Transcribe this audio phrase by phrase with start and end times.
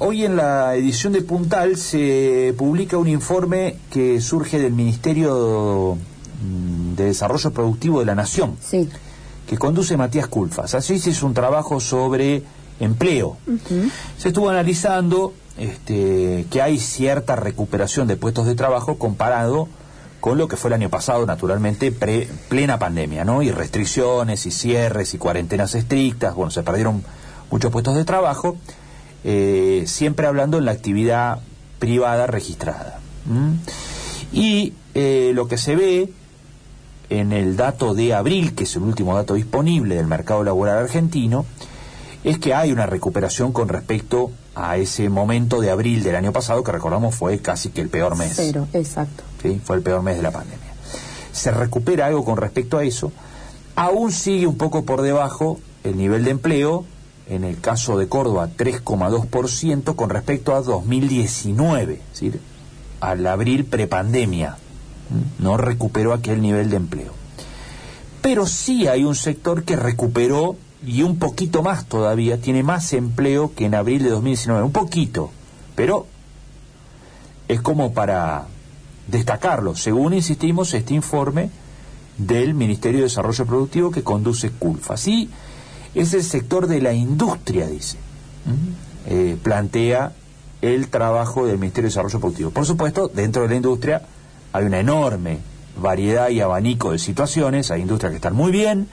[0.00, 5.96] hoy en la edición de Puntal se publica un informe que surge del Ministerio
[6.42, 8.88] mm, de Desarrollo Productivo de la Nación, Sí.
[9.46, 10.74] que conduce Matías Culfas.
[10.74, 12.42] Así es un trabajo sobre
[12.80, 13.36] empleo.
[14.18, 19.68] Se estuvo analizando este, que hay cierta recuperación de puestos de trabajo comparado
[20.20, 23.42] con lo que fue el año pasado, naturalmente, pre, plena pandemia, ¿no?
[23.42, 27.02] Y restricciones, y cierres, y cuarentenas estrictas, bueno, se perdieron
[27.50, 28.56] muchos puestos de trabajo,
[29.24, 31.40] eh, siempre hablando en la actividad
[31.78, 33.00] privada registrada.
[34.32, 36.12] Y eh, lo que se ve
[37.10, 41.44] en el dato de abril, que es el último dato disponible del mercado laboral argentino,
[42.22, 46.62] es que hay una recuperación con respecto a ese momento de abril del año pasado,
[46.62, 48.32] que recordamos fue casi que el peor mes.
[48.34, 49.24] Cero, exacto.
[49.42, 49.60] ¿sí?
[49.64, 50.70] Fue el peor mes de la pandemia.
[51.32, 53.12] Se recupera algo con respecto a eso.
[53.76, 56.84] Aún sigue un poco por debajo el nivel de empleo,
[57.30, 62.40] en el caso de Córdoba 3,2% con respecto a 2019, es decir,
[63.00, 64.56] al abril prepandemia.
[65.38, 67.12] No recuperó aquel nivel de empleo.
[68.20, 73.54] Pero sí hay un sector que recuperó y un poquito más todavía, tiene más empleo
[73.54, 75.30] que en abril de 2019, un poquito,
[75.76, 76.06] pero
[77.48, 78.46] es como para
[79.06, 81.50] destacarlo, según insistimos este informe
[82.18, 84.96] del Ministerio de Desarrollo Productivo que conduce CULFA.
[84.96, 85.30] Sí,
[85.94, 87.98] es el sector de la industria, dice.
[89.06, 90.12] Eh, plantea
[90.62, 92.50] el trabajo del Ministerio de Desarrollo Productivo.
[92.50, 94.02] Por supuesto, dentro de la industria
[94.52, 95.38] hay una enorme
[95.80, 98.88] variedad y abanico de situaciones, hay industrias que están muy bien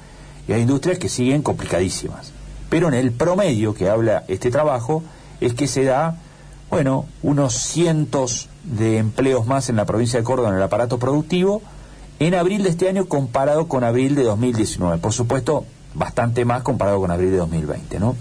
[0.48, 2.32] y hay industrias que siguen complicadísimas.
[2.70, 5.04] Pero en el promedio que habla este trabajo
[5.40, 6.18] es que se da,
[6.70, 11.62] bueno, unos cientos de empleos más en la provincia de Córdoba en el aparato productivo
[12.20, 14.98] en abril de este año comparado con abril de 2019.
[14.98, 15.66] Por supuesto,
[15.98, 18.16] bastante más comparado con abril de 2020, ¿no?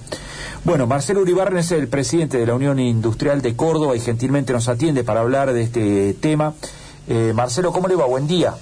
[0.65, 4.69] Bueno, Marcelo Uribarren es el presidente de la Unión Industrial de Córdoba y gentilmente nos
[4.69, 6.55] atiende para hablar de este tema.
[7.07, 8.07] Eh, Marcelo, ¿cómo le va?
[8.07, 8.55] Buen día.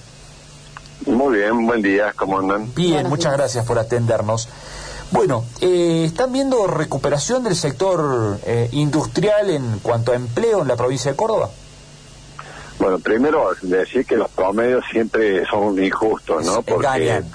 [1.07, 2.71] Muy bien, buen día, ¿cómo andan?
[2.75, 3.37] Bien, Buenos muchas días.
[3.37, 4.49] gracias por atendernos.
[5.11, 10.75] Bueno, eh, ¿están viendo recuperación del sector eh, industrial en cuanto a empleo en la
[10.75, 11.49] provincia de Córdoba?
[12.79, 16.63] Bueno, primero decir que los promedios siempre son injustos, ¿no?
[16.67, 17.25] Engañan.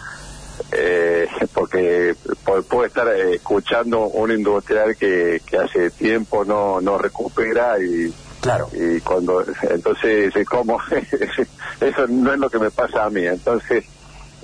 [0.72, 6.98] Eh, porque pu- puede estar eh, escuchando un industrial que, que hace tiempo no, no
[6.98, 8.69] recupera y, Claro.
[8.72, 10.78] y cuando entonces como
[11.81, 13.26] eso no es lo que me pasa a mí.
[13.26, 13.84] Entonces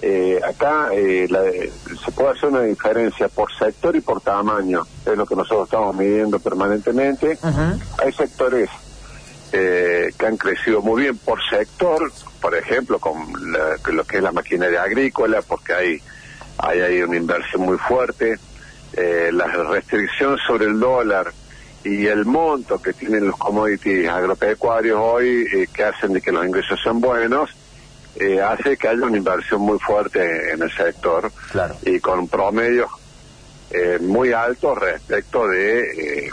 [0.02, 1.42] eh, acá eh, la-
[2.04, 4.82] se puede hacer una diferencia por sector y por tamaño.
[5.04, 7.38] Es lo que nosotros estamos midiendo permanentemente.
[8.04, 8.68] Hay sectores
[9.52, 13.16] eh, que han crecido muy bien por sector, por ejemplo, con
[13.52, 16.02] la- lo que es la maquinaria agrícola, porque hay,
[16.58, 18.36] hay, hay una inversión muy fuerte,
[18.92, 21.32] eh, la restricción sobre el dólar
[21.84, 26.44] y el monto que tienen los commodities agropecuarios hoy, eh, que hacen de que los
[26.44, 27.50] ingresos sean buenos,
[28.16, 31.76] eh, hace que haya una inversión muy fuerte en el sector Claro.
[31.82, 32.90] y con promedios
[33.70, 36.30] eh, muy altos respecto de eh,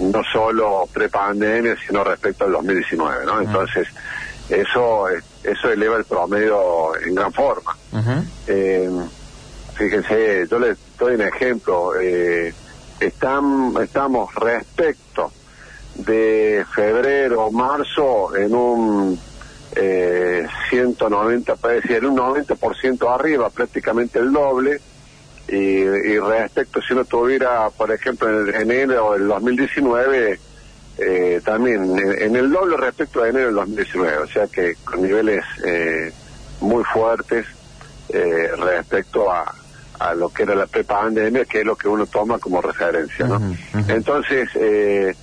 [0.00, 3.40] no solo prepandemia, sino respecto al 2019, ¿no?
[3.40, 3.88] Entonces,
[4.48, 5.06] eso
[5.46, 7.76] eso eleva el promedio en gran forma.
[8.46, 8.90] Eh,
[9.74, 11.92] fíjense, yo les doy un ejemplo.
[12.00, 12.52] Eh,
[12.98, 15.30] están, estamos respecto
[15.94, 19.18] de febrero, marzo, en un
[19.76, 24.80] eh, 190, puede decir, en un 90% arriba, prácticamente el doble.
[25.48, 30.40] Y, y respecto, si no tuviera, por ejemplo, en enero del 2019,
[30.98, 35.02] eh, también en, en el doble respecto a enero del 2019, o sea que con
[35.02, 36.12] niveles eh,
[36.60, 37.46] muy fuertes
[38.08, 39.54] eh, respecto a,
[39.98, 43.40] a lo que era la prepandemia, que es lo que uno toma como referencia, ¿no?
[43.88, 45.14] Entonces, eh,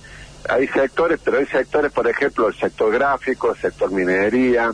[0.48, 4.72] hay sectores, pero hay sectores, por ejemplo, el sector gráfico, el sector minería,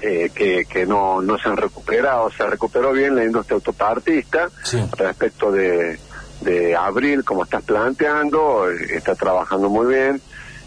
[0.00, 2.30] eh, que, que no, no se han recuperado.
[2.30, 4.78] Se recuperó bien la industria autopartista Sí.
[4.96, 5.98] respecto de,
[6.42, 10.20] de abril, como estás planteando, está trabajando muy bien.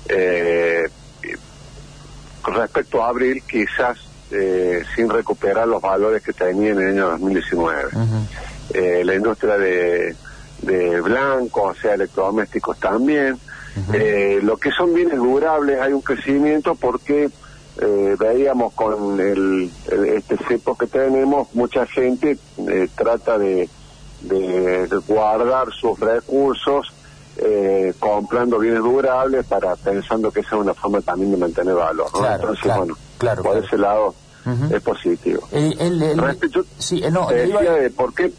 [0.10, 0.88] Eh,
[2.46, 3.98] respecto a abril, quizás
[4.32, 7.86] eh, sin recuperar los valores que tenía en el año 2019.
[7.94, 8.28] Ujú.
[8.74, 10.16] Eh, la industria de,
[10.62, 13.38] de blancos, o sea, electrodomésticos también.
[13.94, 17.30] Eh, lo que son bienes durables hay un crecimiento porque
[17.80, 22.38] eh, veíamos con el, el- este cepo que tenemos, mucha gente
[22.68, 23.70] eh, trata de,
[24.22, 26.92] de- de guardar sus recursos
[27.38, 32.08] eh, comprando bienes durables para pensando que esa es una forma también de mantener valor.
[32.14, 32.20] ¿no?
[32.20, 33.68] Claro, Entonces, claro, bueno, claro, por claro.
[33.68, 34.16] ese lado
[34.72, 35.48] es positivo.
[35.52, 38.32] El- el- el- Respecto- sí, eh, no, iba- decía de por qué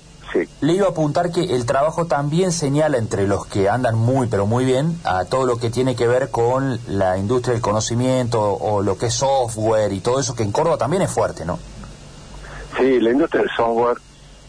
[0.60, 4.46] Le iba a apuntar que el trabajo también señala entre los que andan muy, pero
[4.46, 8.82] muy bien, a todo lo que tiene que ver con la industria del conocimiento o
[8.82, 11.58] lo que es software y todo eso, que en Córdoba también es fuerte, ¿no?
[12.76, 13.96] Sí, la industria del software,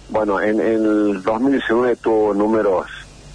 [0.10, 2.88] bueno, en, en el 2019 tuvo números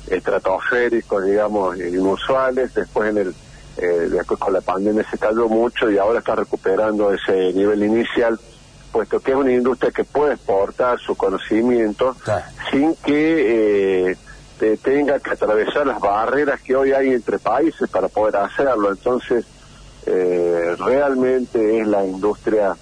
[0.06, 3.34] estratosféricos, digamos, inusuales, después en el
[3.76, 8.38] eh, después con la pandemia se cayó mucho y ahora está recuperando ese nivel inicial,
[8.94, 12.14] puesto que es una industria que puede exportar su conocimiento
[12.70, 18.36] sin que eh, tenga que atravesar las barreras que hoy hay entre países para poder
[18.36, 18.92] hacerlo.
[18.92, 19.44] Entonces,
[20.06, 22.76] eh, realmente es la industria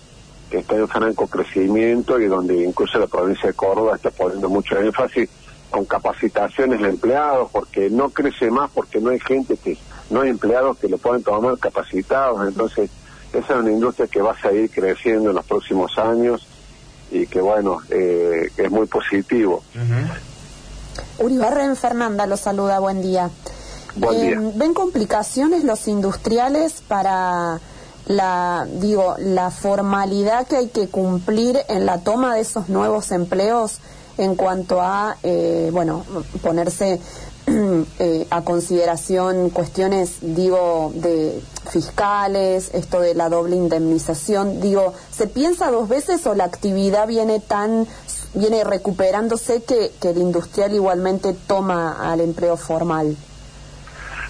[0.50, 4.79] que está en franco crecimiento y donde incluso la provincia de Córdoba está poniendo mucho
[4.79, 5.31] énfasis
[5.70, 9.79] con capacitaciones de empleados, porque no crece más, porque no hay gente que
[10.11, 12.91] no hay empleados que lo puedan tomar capacitados, entonces
[13.32, 16.46] esa es una industria que va a seguir creciendo en los próximos años
[17.11, 19.62] y que bueno, eh, es muy positivo.
[21.19, 23.31] Uribarren Fernanda lo saluda, buen día.
[23.96, 27.61] Buen ¿Ven complicaciones los industriales para
[28.06, 33.78] la digo la formalidad que hay que cumplir en la toma de esos nuevos empleos
[34.19, 36.05] en cuanto a eh, bueno
[36.43, 37.00] ponerse
[37.99, 41.41] Eh, a consideración cuestiones, digo, de
[41.71, 47.41] fiscales, esto de la doble indemnización, digo, ¿se piensa dos veces o la actividad viene
[47.41, 47.87] tan,
[48.35, 53.17] viene recuperándose que, que el industrial igualmente toma al empleo formal?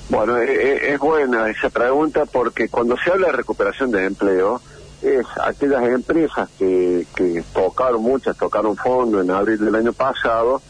[0.08, 4.04] Bueno, es, eh, eh, es buena esa pregunta porque cuando se habla de recuperación de
[4.04, 4.60] empleo,
[5.02, 10.62] es aquellas empresas que, que tocaron, muchas tocaron fondo en abril del año pasado,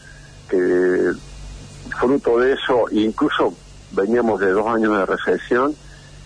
[0.49, 1.13] que
[1.93, 3.53] fruto de eso, incluso
[3.91, 5.75] veníamos de dos años de recesión,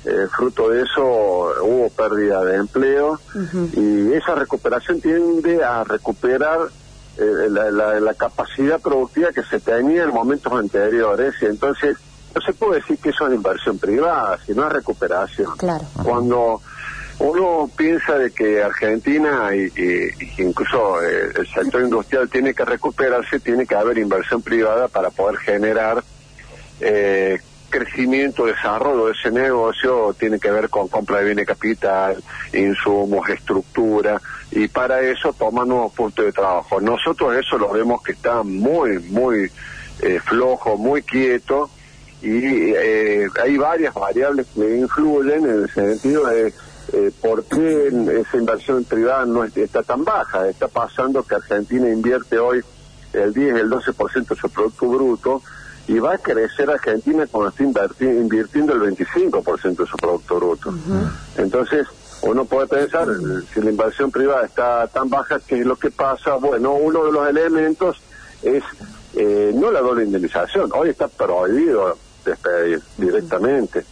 [0.06, 3.19] eh, fruto de eso hubo pérdida de empleo
[3.74, 6.60] y esa recuperación tiende a recuperar
[7.18, 11.98] eh, la, capacidad productiva que se tenía en momentos anteriores y entonces
[12.34, 15.58] no se puede decir que eso es inversión privada, sino es recuperación.
[15.58, 15.86] Claro.
[16.04, 16.62] Cuando
[17.19, 19.72] uno piensa de que Argentina y,
[20.38, 25.38] incluso eh, el sector industrial tiene que recuperarse, tiene que haber inversión privada para poder
[25.38, 26.04] generar
[26.80, 32.24] eh, crecimiento, desarrollo de ese negocio, tiene que ver con compra de bienes capital,
[32.54, 34.22] insumos, estructura,
[34.52, 36.80] y para eso toma nuevos puntos de trabajo.
[36.80, 39.52] Nosotros eso lo vemos que está muy, muy
[40.02, 41.70] eh, flojo, muy quieto,
[42.22, 46.52] y hay varias variables que influyen en el sentido de
[46.94, 50.48] eh, ¿por qué esa inversión privada no está tan baja?
[50.48, 52.62] Está pasando que Argentina invierte hoy
[53.13, 55.42] el 10, el 12% de su Producto Bruto
[55.88, 57.63] y va a crecer Argentina cuando esté
[58.06, 60.74] invirtiendo el 25% de su Producto Bruto.
[61.38, 61.88] Entonces,
[62.22, 63.07] uno puede pensar,
[63.54, 66.36] si la inversión privada está tan baja, ¿qué es lo que pasa?
[66.36, 68.01] Bueno, uno de los elementos
[68.44, 68.63] es
[69.13, 70.69] eh, no la doble indemnización.
[70.74, 73.86] Hoy está prohibido despedir directamente.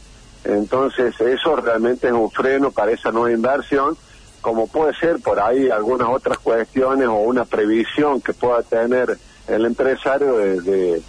[0.46, 3.98] Entonces, eso realmente es un freno para esa nueva inversión,
[4.42, 9.66] como puede ser por ahí algunas otras cuestiones o una previsión que pueda tener el
[9.66, 11.02] empresario de,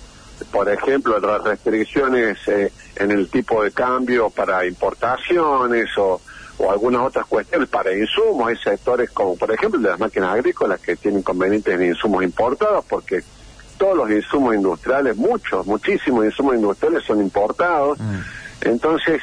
[0.50, 6.20] por ejemplo, las restricciones eh, en el tipo de cambio para importaciones o,
[6.58, 8.48] o algunas otras cuestiones para insumos.
[8.48, 12.84] Hay sectores como, por ejemplo, de las máquinas agrícolas que tienen inconvenientes en insumos importados
[12.86, 13.22] porque
[13.76, 17.98] todos los insumos industriales, muchos, muchísimos insumos industriales son importados.
[17.98, 18.20] Mm.
[18.62, 19.22] Entonces,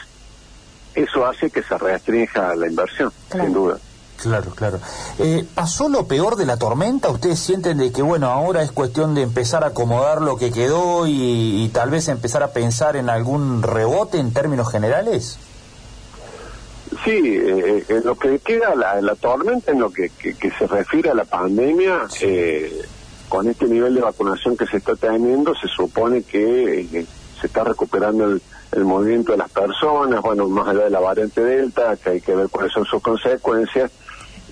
[0.96, 3.78] eso hace que se restrinja la inversión, sin duda.
[4.18, 4.80] Claro, claro.
[5.20, 7.10] Eh, ¿Pasó lo peor de la tormenta?
[7.10, 11.08] ¿Ustedes sienten de que, bueno, ahora es cuestión de empezar a acomodar lo que quedó
[11.08, 15.40] y, tal vez empezar a pensar en algún rebote en términos generales?
[17.04, 21.16] Sí, eh, en lo que queda la, la tormenta, en lo que, se refiere a
[21.16, 22.82] la pandemia, eh,
[23.28, 27.06] con este nivel de vacunación que se está teniendo, se supone que
[27.42, 28.42] se está recuperando el,
[28.76, 32.36] el movimiento de las personas, bueno, más allá de la variante Delta, que hay que
[32.36, 33.92] ver cuáles son sus consecuencias,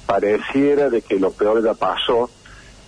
[0.06, 2.30] pareciera de que lo peor ya pasó.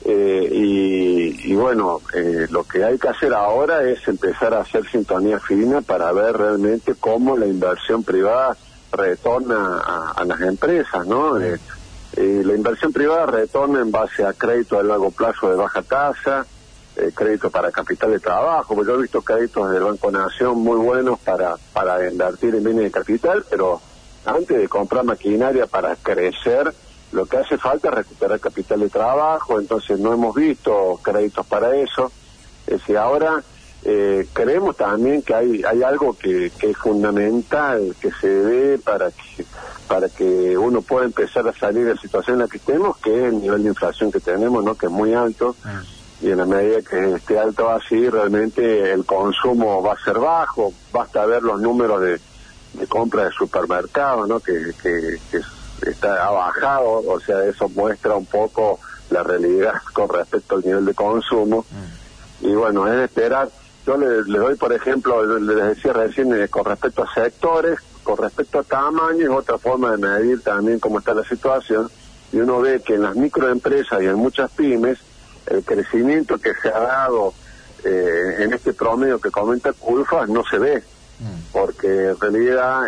[0.06, 5.40] Eh, y, bueno, eh, lo que hay que hacer ahora es empezar a hacer sintonía
[5.40, 8.58] fina para ver realmente cómo la inversión privada
[8.92, 11.40] retorna a, las empresas, ¿no?
[11.40, 11.58] Eh,
[12.16, 16.46] la inversión privada retorna en base a crédito a largo plazo de baja tasa,
[16.96, 20.78] eh, crédito para capital de trabajo, porque yo he visto créditos del Banco Nación muy
[20.78, 23.82] buenos para, para invertir en bienes de capital, pero
[24.26, 26.72] antes de comprar maquinaria para crecer,
[27.12, 31.76] lo que hace falta es recuperar capital de trabajo, entonces no hemos visto créditos para
[31.76, 32.12] eso.
[32.68, 33.44] Es decir, ahora
[33.84, 39.10] eh, creemos también que hay, hay algo que, que es fundamental, que se dé para
[39.10, 39.46] que,
[39.88, 43.10] para que uno pueda empezar a salir de la situación en la que estemos, que
[43.16, 44.76] es el nivel de inflación que tenemos, ¿no?
[44.76, 45.56] que es muy alto.
[45.64, 45.82] Ah
[46.24, 50.74] y en la medida que esté alto así, realmente el consumo va a ser bajo.
[50.94, 54.39] Basta ver los números de, compra de supermercados, ¿no?
[54.39, 55.20] Que, que,
[55.86, 60.86] está ha bajado, o sea, eso muestra un poco la realidad con respecto al nivel
[60.86, 61.65] de consumo.
[61.70, 62.48] Mm.
[62.48, 63.50] Y bueno, es esperar.
[63.86, 68.60] Yo le, doy, por ejemplo, le decía recién, eh, con respecto a sectores, con respecto
[68.60, 71.89] a tamaño, es otra forma de medir también cómo está la situación.
[72.32, 75.00] Y uno ve que en las microempresas y en muchas pymes,
[75.48, 77.34] el crecimiento que se ha dado
[77.84, 80.84] eh, en este promedio que comenta Culfa no se ve,
[81.20, 81.52] mm.
[81.52, 82.84] porque en realidad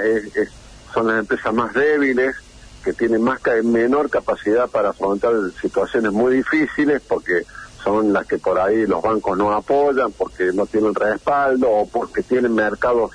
[0.93, 2.35] son las empresas más débiles,
[2.85, 7.43] que tienen más menor capacidad para afrontar situaciones muy difíciles, porque
[7.83, 12.21] son las que por ahí los bancos no apoyan, porque no tienen respaldo o porque
[12.21, 13.11] tienen mercados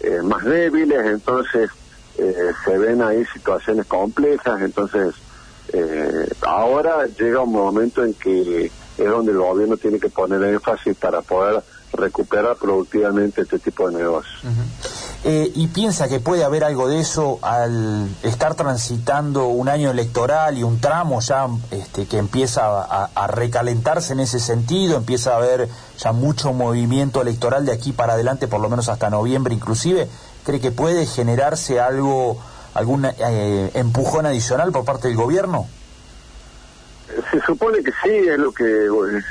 [0.00, 1.70] eh, más débiles, entonces
[2.16, 5.14] eh, se ven ahí situaciones complejas, entonces
[5.72, 10.96] eh, ahora llega un momento en que es donde el gobierno tiene que poner énfasis
[10.96, 11.62] para poder
[11.92, 14.40] recuperar productivamente este tipo de negocios.
[15.24, 20.58] Eh, ¿Y piensa que puede haber algo de eso al estar transitando un año electoral
[20.58, 24.96] y un tramo ya este, que empieza a, a, recalentarse en ese sentido?
[24.96, 29.10] Empieza a haber ya mucho movimiento electoral de aquí para adelante, por lo menos hasta
[29.10, 30.08] noviembre inclusive.
[30.44, 32.38] ¿Cree que puede generarse algo
[32.74, 35.68] algún eh, empujón adicional por parte del gobierno?
[37.30, 38.88] Se supone que sí, es lo que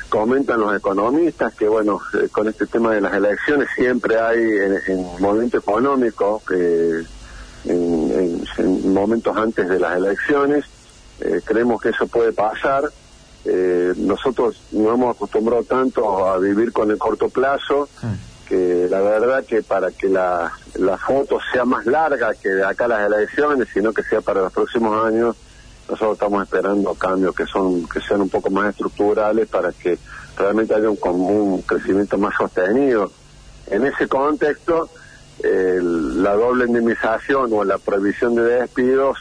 [0.10, 4.40] comentan los economistas, que bueno, eh, con este tema de las elecciones siempre hay
[4.88, 6.44] en, momento económico,
[7.66, 8.44] en,
[8.94, 10.66] momentos antes de las elecciones,
[11.22, 12.92] eh, creemos que eso puede pasar.
[13.98, 17.90] nosotros nos hemos acostumbrado tanto a vivir con el corto plazo.
[18.04, 22.66] Mm que la verdad que para que la, la foto sea más larga que de
[22.66, 25.38] acá las elecciones, sino que sea para los próximos años,
[25.88, 29.98] nosotros estamos esperando cambios que son que sean un poco más estructurales para que
[30.36, 33.10] realmente haya un, un crecimiento más sostenido.
[33.68, 34.90] En ese contexto,
[35.42, 39.18] la doble indemnización o la prohibición de despidos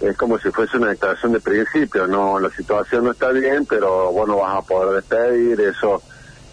[0.00, 4.10] es como si fuese una declaración de principio, no la situación no está bien, pero
[4.10, 6.02] vos no vas a poder despedir, eso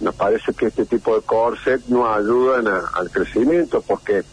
[0.02, 4.24] nos parece que este tipo de corset no ayudan al crecimiento porque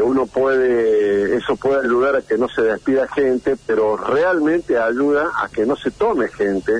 [0.00, 5.48] uno puede, eso puede ayudar a que no se despida gente, pero realmente ayuda a
[5.48, 6.72] que no se tome gente,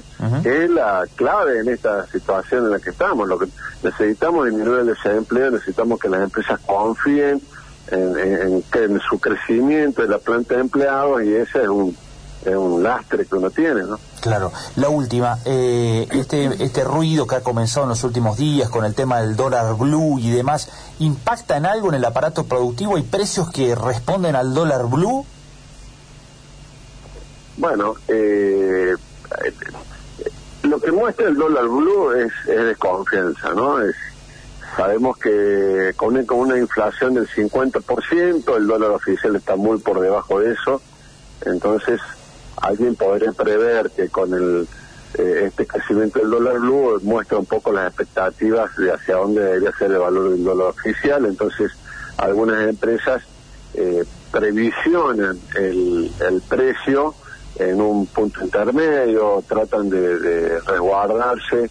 [0.43, 3.29] que es la clave en esta situación en la que estamos.
[3.29, 3.49] Lo que
[3.83, 7.43] necesitamos disminuir el desempleo, necesitamos que las empresas confíen
[7.91, 11.95] en, en, en su crecimiento de la planta de empleados y ese es un
[12.45, 13.99] es un lastre que uno tiene, ¿no?
[14.23, 14.53] Claro.
[14.77, 18.95] La última, eh, este, este ruido que ha comenzado en los últimos días con el
[18.95, 22.95] tema del dólar blue y demás, ¿impacta en algo en el aparato productivo?
[22.95, 25.27] ¿Hay precios que responden al dólar blue?
[27.57, 28.95] Bueno, eh,
[30.63, 33.81] lo que muestra el dólar blue es, desconfianza, ¿no?
[33.83, 33.97] Es,
[34.77, 40.39] sabemos que con, con una inflación del 50%, el dólar oficial está muy por debajo
[40.39, 40.81] de eso,
[41.45, 42.01] entonces
[42.63, 44.67] alguien podría prever que con el
[45.19, 49.73] eh, este crecimiento del dólar blue muestra un poco las expectativas de hacia dónde debería
[49.73, 51.27] ser el valor del dólar oficial.
[51.27, 51.71] Entonces,
[52.17, 53.23] algunas empresas
[53.75, 57.15] eh, previsionan el, el precio
[57.57, 61.71] en un punto intermedio, tratan de, resguardarse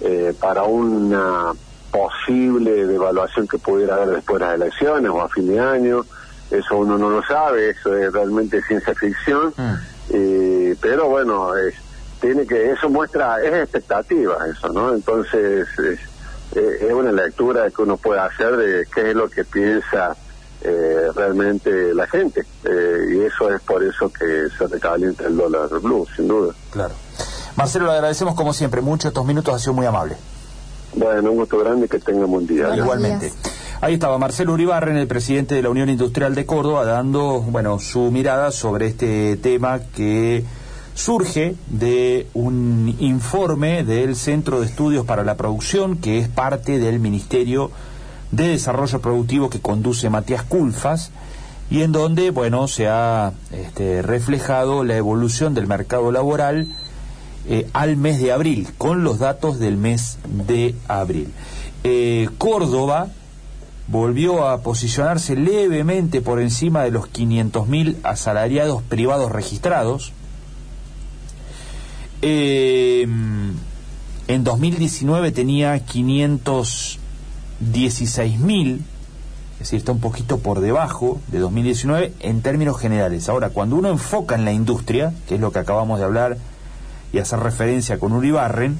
[0.00, 1.52] eh, para una
[1.92, 6.04] posible devaluación que pudiera haber después de las elecciones o a fin de año.
[6.50, 9.54] Eso uno no lo sabe, eso es realmente ciencia ficción.
[9.56, 9.74] Mm.
[10.10, 11.74] Y, pero bueno, es,
[12.20, 14.94] tiene que eso muestra, es expectativa eso, ¿no?
[14.94, 15.98] Entonces es,
[16.92, 20.16] una lectura que uno puede hacer de qué es lo que piensa
[20.62, 22.44] eh, realmente la gente.
[22.64, 26.52] Eh, y eso es por eso que se recalienta el dólar blue, sin duda.
[26.70, 26.94] Claro.
[27.56, 30.16] Marcelo, le agradecemos como siempre mucho estos minutos, ha sido muy amable.
[30.94, 32.74] Bueno, un gusto grande que tenga un buen día.
[32.76, 33.32] Igualmente.
[33.82, 38.10] Ahí estaba Marcelo Uribarren, el presidente de la Unión Industrial de Córdoba, dando bueno, su
[38.10, 40.44] mirada sobre este tema que
[40.92, 47.00] surge de un informe del Centro de Estudios para la Producción, que es parte del
[47.00, 47.70] Ministerio
[48.32, 51.10] de Desarrollo Productivo que conduce Matías Culfas,
[51.70, 56.68] y en donde bueno, se ha este, reflejado la evolución del mercado laboral
[57.48, 61.32] eh, al mes de abril, con los datos del mes de abril.
[61.82, 63.08] Eh, Córdoba
[63.90, 70.12] volvió a posicionarse levemente por encima de los 500.000 asalariados privados registrados.
[72.22, 73.54] Em,
[74.28, 78.80] en 2019 tenía 516.000,
[79.54, 83.28] es decir, está un poquito por debajo de 2019 en términos generales.
[83.28, 86.38] Ahora, cuando uno enfoca en la industria, que es lo que acabamos de hablar
[87.12, 88.78] y hacer referencia con Uribarren,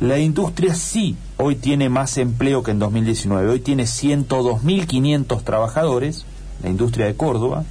[0.00, 3.50] La industria sí hoy tiene más empleo que en 2019.
[3.50, 6.24] Hoy tiene 102.500 trabajadores,
[6.62, 7.64] la industria de Córdoba,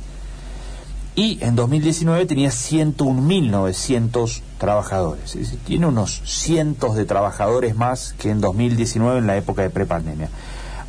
[1.16, 5.36] y en 2019 tenía 101.900 trabajadores.
[5.36, 9.72] Es decir, tiene unos cientos de trabajadores más que en 2019 en la época de
[9.72, 10.30] prepandemia.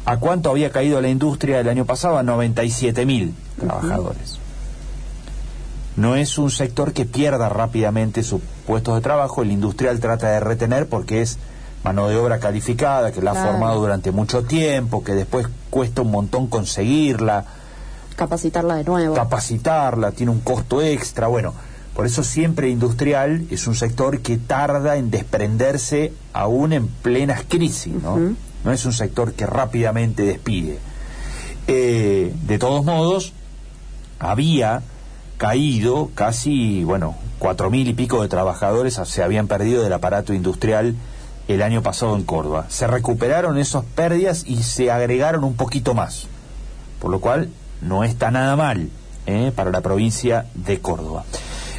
[0.04, 2.18] ¿A cuánto había caído la industria el año pasado?
[2.18, 4.39] A 97.000 trabajadores.
[6.00, 10.40] No es un sector que pierda rápidamente sus puestos de trabajo, el industrial trata de
[10.40, 11.36] retener porque es
[11.84, 16.10] mano de obra calificada, que la ha formado durante mucho tiempo, que después cuesta un
[16.10, 17.44] montón conseguirla.
[18.16, 19.14] Capacitarla de nuevo.
[19.14, 21.52] Capacitarla, tiene un costo extra, bueno,
[21.94, 27.92] por eso siempre industrial es un sector que tarda en desprenderse aún en plenas crisis,
[27.92, 28.16] ¿no?
[28.64, 30.78] No es un sector que rápidamente despide.
[31.66, 33.34] Eh, de todos modos,
[34.18, 34.82] había
[35.40, 40.96] caído casi, bueno, cuatro mil y pico de trabajadores se habían perdido del aparato industrial
[41.48, 42.66] el año pasado en Córdoba.
[42.68, 46.26] Se recuperaron esas pérdidas y se agregaron un poquito más,
[47.00, 47.48] por lo cual
[47.80, 48.90] no está nada mal
[49.24, 49.50] ¿eh?
[49.56, 51.24] para la provincia de Córdoba.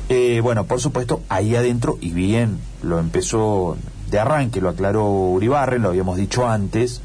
[0.10, 3.78] Eh, bueno, por supuesto, ahí adentro, y bien lo empezó
[4.10, 7.02] de arranque, lo aclaró Uribarren, lo habíamos dicho antes,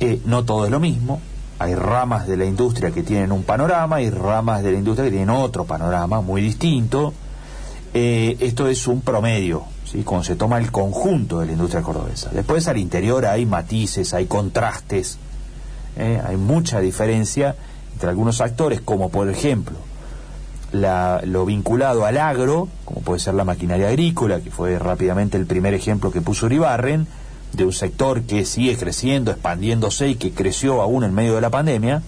[0.00, 1.20] eh, no todo es lo mismo,
[1.58, 5.10] hay ramas de la industria que tienen un panorama y ramas de la industria que
[5.10, 7.12] tienen otro panorama muy distinto.
[7.94, 10.02] Eh, esto es un promedio, ¿sí?
[10.02, 12.30] cuando se toma el conjunto de la industria cordobesa.
[12.30, 15.18] Después al interior hay matices, hay contrastes,
[15.96, 16.20] ¿eh?
[16.24, 17.56] hay mucha diferencia
[17.94, 19.76] entre algunos actores, como por ejemplo
[20.72, 25.46] la, lo vinculado al agro, como puede ser la maquinaria agrícola, que fue rápidamente el
[25.46, 27.06] primer ejemplo que puso Uribarren,
[27.52, 31.50] de un sector que sigue creciendo, expandiéndose y que creció aún en medio de la
[31.50, 32.02] pandemia,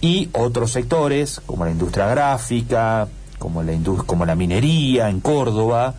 [0.00, 3.72] y otros sectores como la industria gráfica, como la,
[4.06, 5.94] como la minería en Córdoba,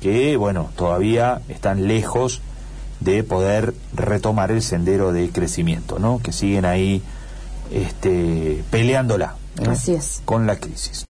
[0.00, 2.40] que bueno, todavía están lejos
[3.00, 6.20] de poder retomar el sendero de crecimiento, ¿no?
[6.22, 7.02] Que siguen ahí
[7.72, 9.68] este, peleándola ¿eh?
[9.68, 10.22] Así es.
[10.24, 10.98] con la crisis.